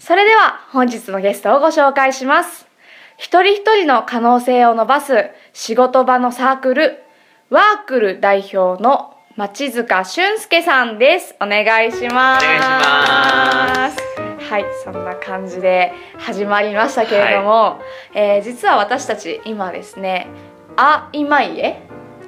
[0.00, 2.66] それでは本日のゲストをご紹介します。
[3.18, 7.02] 一人一人の可能性を伸ばす仕事場のサークル
[7.50, 11.34] ワークル代表の町塚俊介さんです。
[11.38, 12.46] お願いします。
[12.46, 13.98] お願いします。
[14.50, 17.78] はいそんな感じで始まりましたけれども、
[18.14, 20.28] えー実は私たち今ですね
[20.78, 21.82] あいまいえ？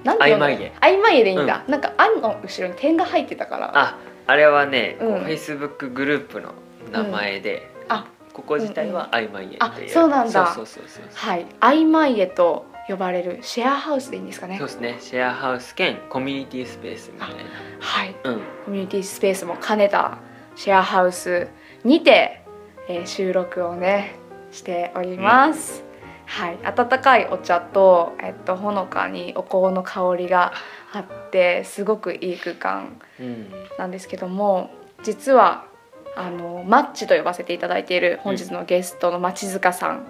[0.04, 0.72] なんてあいまいえ。
[0.78, 3.72] あいまいえでいいんだ、なんか「あ」の後ろに点が入ってたから。
[3.74, 5.24] ああれはね、こううん。
[5.24, 6.52] Facebook グループの
[6.90, 8.06] 名前で、あ。
[8.32, 10.46] ここ自体はあいまいえっていう、あそうなんだ。
[10.54, 14.56] そうそうそうはい「あいまいえ」と呼ばれるシェアハウスでいいんですかね？
[14.56, 14.96] そうですね。
[15.00, 17.34] シェアハウス兼コミュニティスペースみたいな。
[17.78, 18.16] はい。
[18.24, 18.40] うん。
[18.64, 20.16] コミュニティスペースも兼ねた
[20.56, 21.48] シェアハウス
[21.84, 22.42] にて、
[22.88, 24.14] えー収録をね
[24.50, 25.84] しております、
[26.24, 26.58] はい。
[26.64, 30.54] 温かいお茶と、えっと、ほのかにお香の香りが
[30.94, 33.52] あってすごくいい空間うん。
[33.78, 34.70] なんですけども
[35.02, 35.66] 実は
[36.14, 40.06] あのマッチと呼ばせていただいている本日のゲストの町塚さん、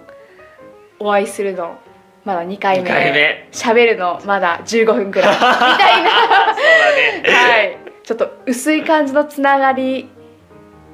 [0.99, 1.77] お会いするの
[2.25, 3.49] まだ2回2目。
[3.51, 5.33] 喋るのまだ15分くらい。
[5.33, 6.09] みたいな。
[6.95, 7.23] ね。
[7.23, 10.09] はい、ちょっと薄い感じのつながり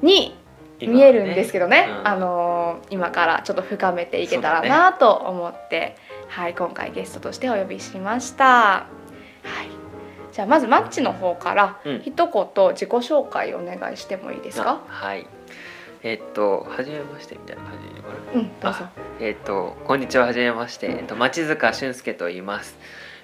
[0.02, 0.36] に
[0.80, 1.86] 今見えるんですけどね。
[1.88, 2.08] うん。
[2.08, 5.96] あのー今からちょっと深めていけたらなと思って、
[6.28, 8.86] はい、今回ゲストとしてお呼びしました。
[10.30, 12.02] はい、じゃあまずマッチの方からうん。
[12.02, 14.70] 一言自己紹介お願いしてもいいですか？
[14.70, 14.80] あ。
[14.88, 15.26] はい。
[16.02, 18.78] えっと初めましてみたいな感じでこれうん、どうぞ。
[19.20, 22.78] えっとこんにちははじめまして、えっと、町塚俊介と言います。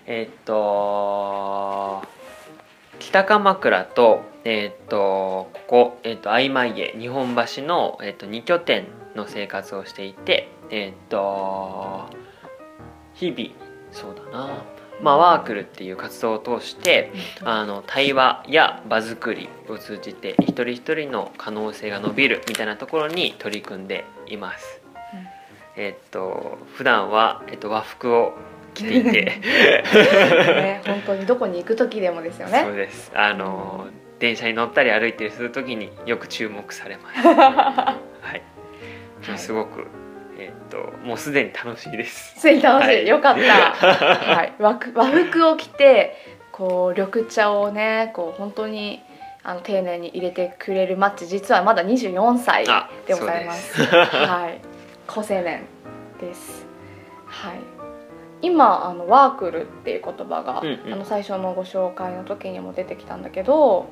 [0.06, 2.02] えっと
[2.98, 12.06] 北鎌倉とえっとここ、えっと、曖昧家日本橋の、えっと、2拠点の生活をしていてえっと
[13.14, 13.50] 日々
[13.90, 14.62] そうだな
[15.02, 17.12] まあ、ワークルっていう活動を通して
[17.42, 24.80] あの対話や場作りを通じて一人一人の可能性が伸びるみたいなところに取り組んでいます。
[25.76, 28.32] えっと普段はえっと和服を
[28.74, 29.24] 着ていて。
[29.42, 32.76] ね、本当にどこに行く時でもですよそうね。
[32.76, 33.12] です。
[33.14, 37.20] あの電車に乗ったり歩いたりする時によく注目されます。
[37.28, 37.98] は
[38.34, 38.42] い、
[39.38, 39.86] すごく
[40.38, 42.34] えっともうすでに楽しいです。
[42.38, 43.40] つい楽しい、はいよかった。
[44.34, 46.16] はい、和服和服を着て
[46.52, 49.02] こう緑茶をねこう本当に
[49.42, 53.74] あの丁寧に入れてくれるマッチ実はまだ24歳あでございます。
[53.74, 54.60] すはい、
[55.06, 55.62] 高青年
[56.20, 56.66] です。
[57.26, 57.58] はい。
[58.42, 63.90] 今あのワークルっていう言葉が、うんうんあの最初のご紹介の時にも出てきたんだけど。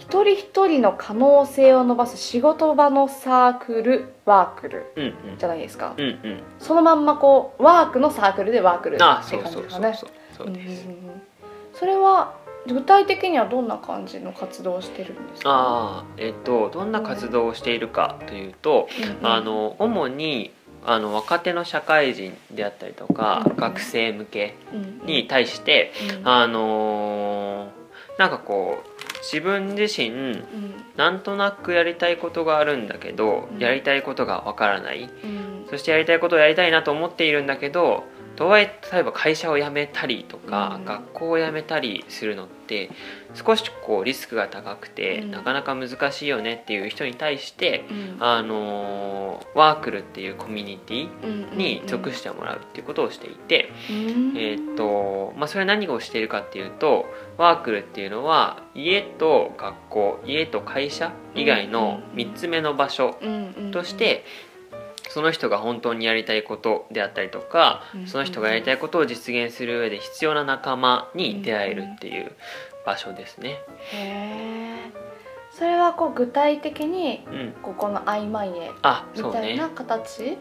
[0.00, 5.94] 一人一人の可能性を伸ばす仕事場のサークルワークルうんうんじゃないですか。
[5.96, 9.94] うんうんそのまんまこうワークのサークルでワークルってあ感そうじですかね。
[9.94, 10.86] そうそうそうそうです。
[10.86, 11.22] うんうんうん
[11.74, 12.34] それは
[12.66, 15.50] 具体的にはどんな感じの活動をしてるんですか？
[15.50, 20.50] ああえっとどんな活動をしているかというと、うんうんあの主に
[20.84, 27.80] あの若手の社会人であったりとか、うん学生向けうんに対して、うんあのー
[28.18, 28.89] なんかこう
[29.22, 30.44] 自分自身うん。
[30.96, 33.58] なんとなくやりたいことがあるんだけど、うん。
[33.58, 35.02] やりたいことがわからない。
[35.02, 35.66] うん。
[35.70, 38.04] そしてやりたいことをやりたいなと思っているんだけど
[38.40, 40.84] とはいえ例えば会社を辞めたりとか、うん。
[40.86, 42.90] 学校を辞めたりするのって
[43.34, 45.30] 少しこうリスクが高くて、うん。
[45.30, 48.16] なかなか難しいよねっていう人に対して、うん。
[48.18, 54.34] あのーワークルっていうコミュニティうんに属してもらうっていうことをしていて、うん。
[54.38, 57.04] えーっとまあ、それは何をしているかっていうと
[57.36, 63.16] ワークルっていうのは家と学校家と会社以外の3つ目の場所
[63.70, 64.24] として
[65.10, 68.06] その人が本当にやりたいことであったりとかうん。
[68.06, 72.32] その人がやりたいことを実現する上で必要な仲間に出会えるっていう
[72.86, 73.58] 場所ですね。
[73.92, 75.10] へえ
[75.50, 79.40] それはこう具体的にうん、ここの曖昧絵あそうね。
[79.40, 80.38] みたいな形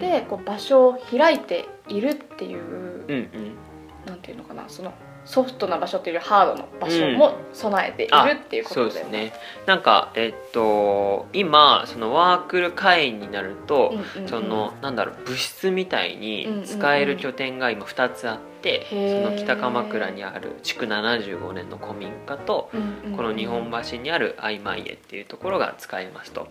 [0.00, 9.32] でこう場所を開いているっていう、うなんていうのかなそのソフトな場所っていうよりハードの場所も備えているっていうことでですね。
[9.66, 14.28] なんかえっと今そのワークル会員になると、うんうんうん。
[14.28, 16.64] そのなんだろう物質みたいうんうんにうん。
[16.64, 19.24] 使える拠点が今2つあって、へー。
[19.24, 23.16] その北鎌倉にある築75年の古民家と、うんうんうん。
[23.16, 26.48] この日本橋にある曖昧家っていうところが使えますと。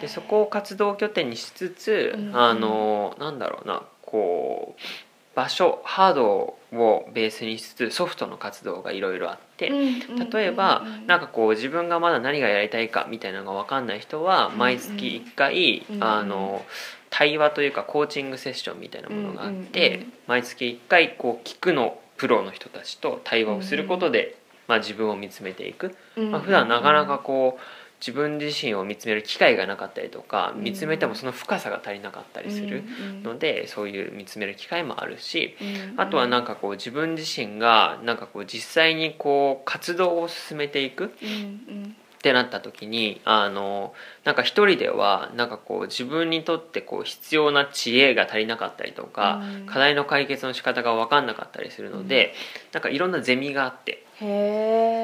[0.00, 2.36] でそこを活動拠点にしつつ、うんうん。
[2.36, 4.80] あのなんだろうなこう
[5.34, 9.70] 場所ハードをベースにしつつソフトの活動がいろいろあって、
[10.32, 16.04] 例えば、なんかこう自分がまだ何がやりたいかみたいなのが分かんない人はうん毎月1回、うん。
[16.04, 16.64] あの
[17.10, 24.36] 対話というかコーチングセッションみたいなものがあって、毎月1回こう聞くのプロの人たちと対話をすることで、
[24.66, 27.62] まあ、自分を見つめていく、まあ普段なかなかこう
[28.00, 30.64] 自分自身を見つめる機会がなかったりとかうん。
[30.64, 32.84] 見つめてもその深さが足りなかったりする
[33.22, 35.56] のでそういう見つめる機会もあるし
[35.96, 41.08] あとはなんかこう自分自身がなんかこう実際にこう活動を進めていくっ
[42.22, 43.92] てなった時にあの
[44.24, 49.66] なんか一人ではなんかこう自分にとってこう必要な知恵が足りなかったりとか、うん。
[49.66, 52.32] 課題の解決の仕方が分かんなかったりするので、
[52.72, 54.04] なんかいろんなゼミがあって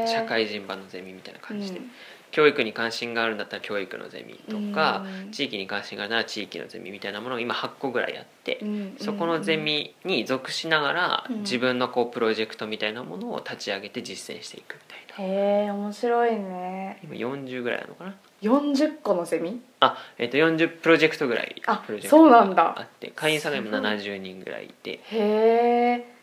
[0.06, 1.80] 社会人版のゼミみたいな感じで、
[2.30, 5.30] 教育に関心があるんだったら教育のゼミとか、うん。
[5.30, 8.96] 地域に関心があるなら地域のゼミみたいなものを今8個ぐらいやって、うん。
[9.00, 11.40] そこのゼミに属しながら、うん。
[11.40, 15.34] 自分のこうプロジェクトみたいなものを立ち上げて実践していくみたいな。
[15.34, 17.00] へえ面白いね。
[17.02, 19.60] 今40ぐらいあるのかな？40個のゼミ？
[19.80, 22.54] あ、えっと40プロジェクトぐらいあプロジェクトそうなんだ。
[22.54, 23.80] があって会員さんが今すごい。
[23.80, 24.92] 70人ぐらいいて。
[24.92, 26.14] へえ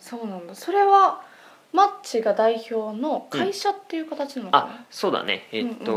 [0.00, 0.54] そうなんだ。
[0.54, 1.22] それは
[1.72, 5.48] マッチが代表の会社っていう形なのかな、あそうだね。
[5.52, 5.92] えっと、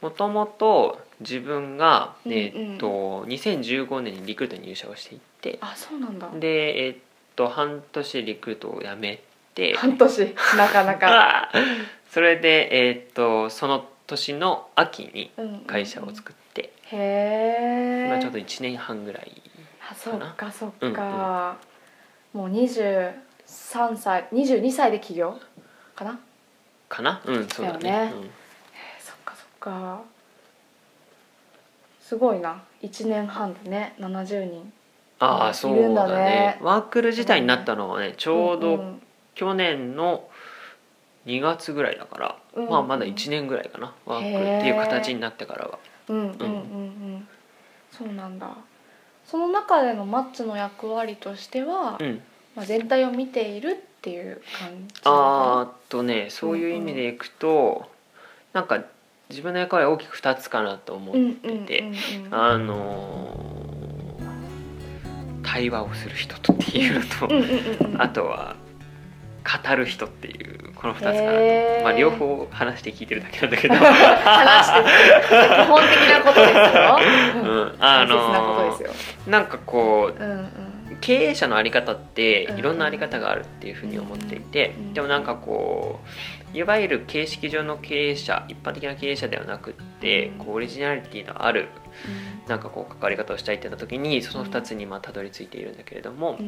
[0.00, 2.38] もともと自分が、うんうん。
[2.38, 6.30] えっと2015年にリクルートに入社をしていってあそうなんだ。
[6.38, 6.96] でえっ
[7.34, 9.22] と半年でリクルートを辞め
[9.54, 10.34] て半年？
[10.56, 11.50] なかなか、
[12.10, 15.60] それでえっとその年の秋にうんうんうん。
[15.60, 19.42] 会社を作って、へえ今ちょうど1年半ぐらい
[19.90, 21.56] あそっかそっうんか、
[22.32, 22.48] もう
[23.52, 25.38] 23歳22歳で起業？
[25.94, 26.18] かな？
[26.88, 27.20] かな？
[27.26, 27.78] うんそうだね。
[27.80, 28.12] だよね。
[28.72, 30.00] えそっかそっか。
[32.00, 32.62] すごいな。
[32.82, 34.72] 1年半でね70人。
[35.18, 36.14] ああうんそうだね。
[36.14, 36.58] ね。
[36.62, 38.84] ワークル自体になったのはねちょううんど
[39.34, 40.28] 去年の
[41.26, 43.92] 2月ぐらいだから、うんまあまだ1年ぐらいかな。
[44.06, 45.78] ワークルっていう形になってからは。
[46.08, 46.30] うんうんうん。
[46.30, 47.28] うん。
[47.90, 48.48] そうなんだ。
[49.26, 52.22] その中でのマッチの役割としては、うん
[52.54, 57.88] まあ、全体を見ているっていう感じあーっとねそういう意味でいくと、
[58.52, 58.84] なんか
[59.30, 63.62] 自分の役割は大きく2つかなと思うんってて、うんうんうんあのー
[65.52, 68.02] 対話をする人とっていうのと、うんうんうんうん。
[68.02, 68.56] あとは
[69.44, 71.82] 語る人っていうこの2つかなと、へー。
[71.82, 73.74] まあ、両方話して聞いてるだけなんだけど。
[73.74, 74.80] 話して
[75.28, 76.98] 基本的なことですよ、
[77.44, 77.76] うん。
[77.80, 79.30] あ大切なのことですよ。
[79.30, 80.71] なんかこううんうん
[81.02, 82.58] 経営者のあり方ってうん。
[82.58, 84.94] いろんなあり方があるっていうふうに思っていて、うん。
[84.94, 86.00] でもなんかこ
[86.54, 90.44] ういわゆる形式上の経営者一般的な経営者ではなくって、うん。
[90.46, 91.68] こうオリジナリティのある
[92.48, 96.38] なんかこう関わり方をしたいってなった時にその2つにまあたどり着いているんだけれども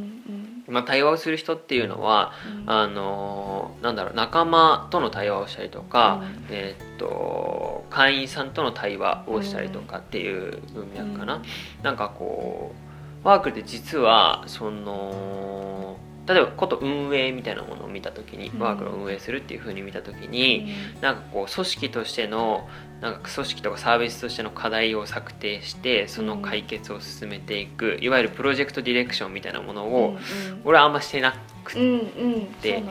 [0.66, 2.70] まあ、対話をする人っていうのはうん。
[2.70, 6.46] あのなんだろう仲間との対話をしたりとか、うん。
[6.50, 11.36] えーっと会員さんとの対話をしたりとかっていう文脈かな。
[11.36, 11.42] うん。
[11.82, 12.83] なんかこう
[13.24, 18.58] ワークって実はその例えばこと運営みたいなものを見た時に、うん。
[18.58, 20.68] ワークの運営するっていうふうに見た時に、
[21.00, 22.68] なんかこう組織としての
[23.00, 30.16] なんか組織とかサービスとしての課題を策定してその解決を進めていく、いわゆるプロジェクトディレクションみたいなものを、
[30.64, 32.32] 俺はあんましてなくて、うんうん。
[32.32, 32.82] うんで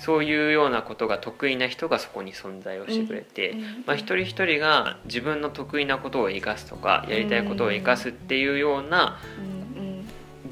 [0.00, 9.51] そうそういうようなことが得意な人がそこに存在をしてくれて、うんまあ、一人一人が自分の得意なことを生かすとかやりたいことを生かすっていうようなうんうん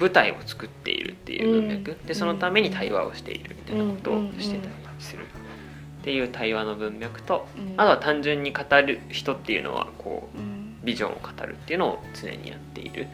[0.01, 2.07] 舞台を作っているっていう文脈、うん。
[2.07, 7.75] でそのために対話をしているみたいなことをしてたりするっていう対話の文脈とうん。
[7.77, 10.61] あとは単純に語る人っていうのはこううん。
[10.83, 13.03] ビジョンを語るっていうのを常にやっている。
[13.03, 13.07] っ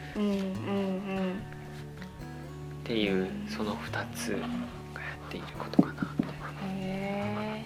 [2.85, 4.45] ていうその2つがや
[5.27, 6.47] っていることかなみたいな。
[6.79, 7.65] へ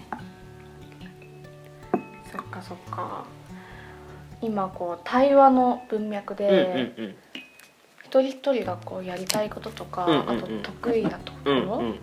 [2.32, 3.24] そっかそっか。
[4.40, 7.14] 今こう対話の文脈うんうんでうん
[8.20, 10.38] 一人一人がこうやりたいこととかうんうんうん。
[10.38, 11.98] あと得意なところっうんうん。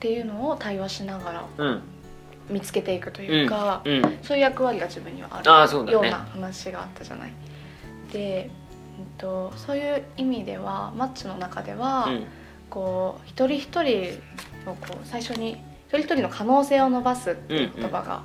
[0.00, 1.82] ていうのを対話しながらうん。
[2.50, 4.02] 見つけていくというかうん。
[4.22, 7.32] そういう役割が自分にはあるような話があったじゃない。
[8.12, 8.50] で、
[8.98, 12.26] うんと、そういう意味ではマッチの中では、うん。
[12.68, 14.18] こう一人一人
[14.66, 18.22] のこう最初に一人一人の可能性を伸ばすっていう言葉が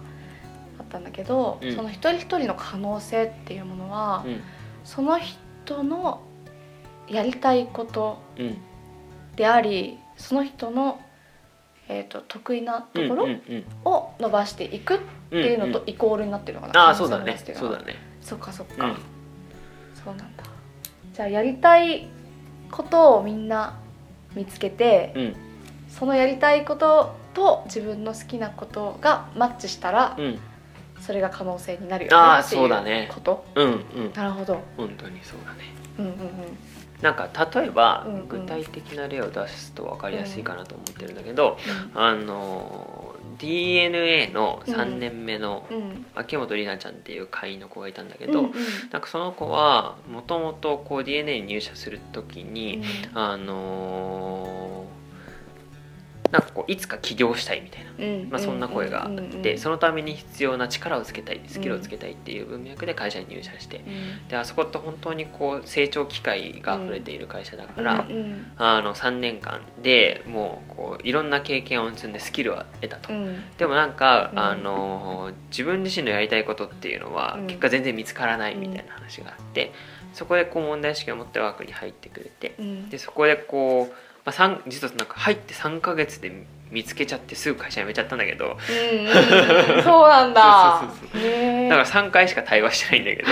[0.80, 1.76] あったんだけど、うん。
[1.76, 4.42] その一人一人の可能性っていうものは、うん。
[4.84, 6.24] その人の
[7.12, 8.58] やりたいことうん。
[9.36, 11.00] でありその人の、
[11.88, 13.66] えー、と得意なところうんうんうん。
[13.86, 15.00] を伸ばしていくっ
[15.30, 17.96] ていうのとイコールになってるのかな、ああ可能性そうだねそうだね。
[18.22, 18.96] そっかそっか、うん。
[20.04, 20.44] そうなんだ。
[21.14, 22.08] じゃあやりたい
[22.72, 23.78] ことをみんな
[24.36, 25.36] 見つけて、うん。
[25.90, 30.40] そのやりたいことと自分の好きなことがマッチしたら、うん
[31.10, 33.10] それが可能性になるよねあーっていそうだね。
[33.12, 33.44] こと？
[33.56, 33.70] うんう
[34.10, 34.14] ん。
[34.14, 34.62] なるほど。
[34.78, 35.62] 本当にそうだね。
[35.98, 36.58] うんうんうん。
[37.02, 38.28] なんか例えば、うんうん。
[38.28, 41.58] 具体的な例を出すと分かりやすいかなと思ってるんだけど、
[41.96, 45.78] あの DNA の3年目のうん。
[45.78, 46.06] うん。
[46.14, 48.54] 秋元里奈ちゃんっていう会員の子がいたんだけど、うんうん。
[48.92, 52.84] なんかその子はもともとこう DNA に入社する時に、
[53.16, 54.86] あの
[56.32, 57.90] なんかこういつか起業したいみたいな。
[58.00, 64.28] うんまあ、そんな声があってそのために必要な力をつけたいスキルをつけたいっていう文脈で会社に入社してうん。
[64.28, 68.52] であそこって本当にこう成長機会が溢れている会社だから、うんうん。
[68.58, 73.44] あの3年間でもうこういろんな経験を積んでスキルは得たと、うん。
[73.58, 74.40] でもなんか、うん。
[74.40, 77.48] あの自分自身のやりたいことっていうのはうん。
[77.48, 79.74] 結果全然見つからないみたいな話があって、
[80.14, 82.90] そこでこう問題意識を持ってワークに入ってくれてうん。
[82.90, 88.46] でそこでこう、まあ、三実はなんか入って3ヶ月で見つけちゃってすぐ会社辞めちゃったんだけど。
[88.46, 89.84] うんうんうん。
[89.84, 90.42] そうなんだ。
[90.42, 93.30] だから3回しか対話してないんだけど。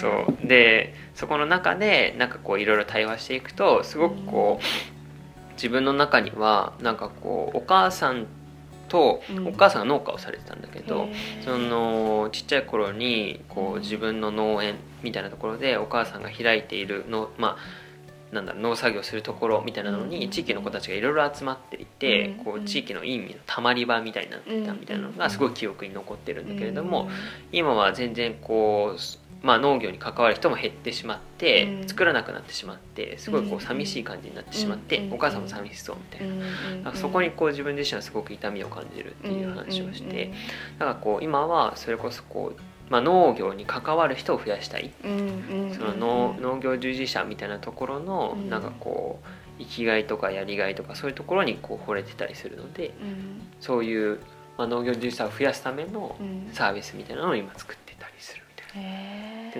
[0.00, 0.08] そ
[0.42, 0.46] う。
[0.48, 8.26] でそこの中でなんかこういろいろ対話していくとすごくこう自分の中にはなんかこうお母さん
[8.88, 9.46] と、うん。
[9.46, 11.44] お母さんが農家をされてたんだけどへー。
[11.44, 17.85] そのちっちゃい頃にこう自分の農園みたいなところでお母さんが開いているのまあ
[18.32, 20.30] なんだろう農作業するところみたいなのにうん。
[20.30, 22.44] 地域の子たちがいろいろ集まっていてうん。
[22.44, 27.08] こう地域のいい意味のたまり場みたいになってたみたいなのがすごい記憶に残ってるんだけれども
[27.52, 31.88] 今は全然こう、まあ、農業に関わる人も減ってしまって、うん。
[31.88, 35.12] 作らなくなってしまってすごいこう寂しい感じになってしまって、うん。
[35.14, 36.94] お母さんも寂しそうみたいな。
[36.94, 40.32] そこにこう自分自身はすごく痛みを感じるっていう話をして、うん。
[40.78, 48.48] だからこう今はそれこそこう、まあ、農業に関わる人を増やしたい、うんうんうんその農農業従事者みたいなところのうん。
[48.48, 49.28] なんかこう
[49.58, 53.42] 生きがいとかやりがいとかそういうところにこう惚れてたりするのでうん。
[53.60, 54.20] そういう、
[54.56, 56.50] まあ、農業従事者を増やすためのうん。
[56.52, 58.90] サービスみたいなのを今作ってたりするみたいな。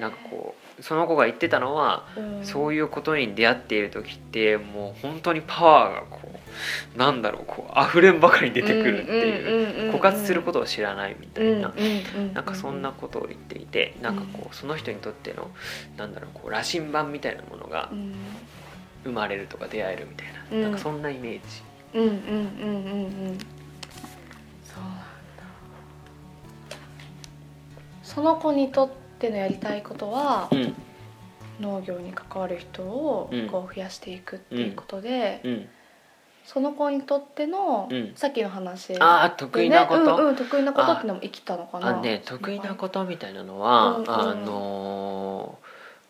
[0.01, 2.45] なんかこうその子が言ってたのは、うん。
[2.45, 6.21] そういうことに出会っている時ってもう本当にパワーがこ
[6.95, 11.75] うなんだろうこう溢れんばかり出てくるっていう枯渇することを知らないみたいな、
[12.35, 15.51] なんかそんなことを言っていてなんかこうその人にとっての
[15.97, 18.15] なんだろうこう羅針盤みたいなものがうん。
[19.05, 20.63] 生まれるとか出会えるみたいな,、うん。
[20.63, 21.41] なんかそんなイメージ。
[21.95, 23.39] うんうんうんうんうん。
[24.65, 25.45] そうなんだ。
[28.03, 30.75] その子にとってのやりたいことはうん。
[31.61, 33.47] 農業に関わる人をうん。
[33.49, 35.69] こう増やしていくっていうことで、うん、
[36.45, 38.13] その子にとっての、うん。
[38.15, 41.99] さっきの話で、ああ得意なこと、ねうんうん、得意なことってのも生きたのかな。
[41.99, 44.11] あね得意なことみたいなのは、うんうん。
[44.11, 45.67] あのー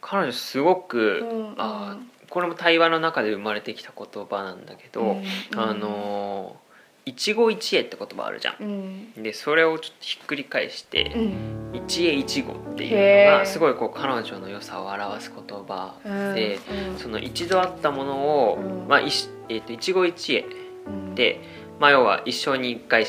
[0.08, 1.54] 彼女すごく、うんうん。
[1.58, 1.96] あ
[2.28, 5.24] これも対話の中で生まれてきた言葉なんだけど、うん。
[5.56, 6.65] あのー
[7.08, 8.56] 一期一会って言葉あるじゃん。
[8.60, 9.22] うん。
[9.22, 16.58] でそれをちょっとひっくり返してうん「一会一語」っていうのがすごいこう彼女の良さを表す言葉うんで、
[16.90, 16.98] うん。
[16.98, 18.88] その一度あったものを、うん。
[18.88, 20.44] まあいしえー、と一期一会
[20.86, 21.14] うん。
[21.14, 21.40] で、
[21.78, 23.06] まあ、要は一生に一回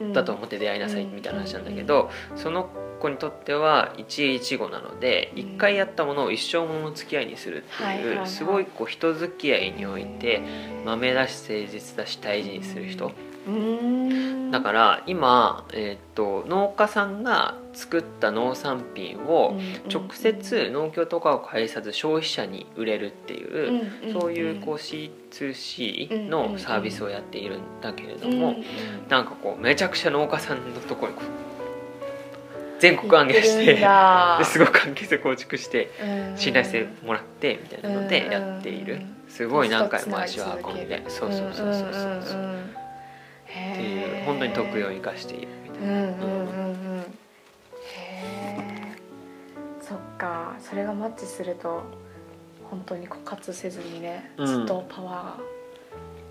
[0.00, 2.68] うんだと思って出会いなさいみたいな話なんだけど、その
[3.00, 5.38] 子にとっては一会一語なのでうん。
[5.38, 10.42] 一回やったものを一生ものの付き合いにするってはいうすごいこう人付き合いにおいて
[10.84, 13.35] 豆だし誠実だし大事にする人うん
[14.50, 19.54] だから今、えー、と農家さんが作った農産品を
[19.92, 28.56] 直接農協とかを介さず消費者に売れるっていう、そういうこう C2C のサービスをやっているんだけれども、
[29.08, 31.18] なんかこうめちゃくちゃ農家さんのところに
[32.78, 33.84] 全国暗記してで
[34.44, 35.90] すごく関係性構築して
[36.36, 39.00] 信頼してもらってみたいなのでやっている。
[39.28, 41.02] すごい何回も足を運んで。
[41.08, 42.55] そうそうそうそうそうそう
[44.36, 45.88] 本当に得意を生かしているみたいな。
[45.88, 47.00] うんうんうんうん。
[47.00, 47.04] へ
[48.20, 48.96] え
[49.80, 50.56] そっか。
[50.60, 51.82] それがマッチすると
[52.70, 54.46] 本当に枯渇せずにねうん。
[54.46, 55.36] ずっとパワーが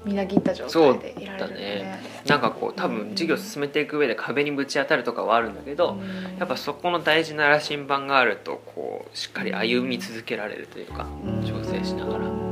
[0.05, 1.99] みなぎった状態でいられだるよねね。
[2.27, 6.37] なんかこう多分事業進めていく上で壁にぶち当たるとかはあるんだけど、うん。
[6.37, 11.43] やっぱそこの大事な羅針盤があるとこうしっかり歩み続けられるというかうん。
[11.43, 12.44] 調整しながら。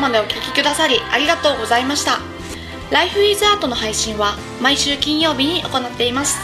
[0.00, 2.18] までお聴きくださりありがとうございました。
[2.90, 6.38] Life is Art の配信は毎週金曜日に行っています。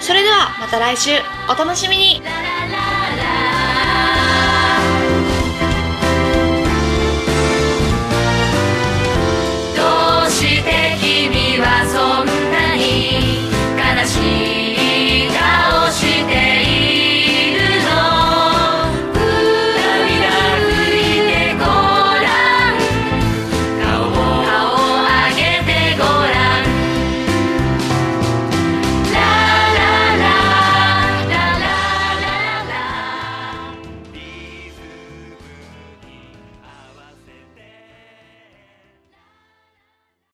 [0.00, 1.10] それではまた来週。
[1.48, 2.20] お楽しみに。
[2.22, 2.99] ラララ